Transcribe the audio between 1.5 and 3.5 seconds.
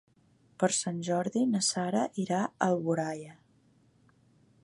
na Sara irà a Alboraia.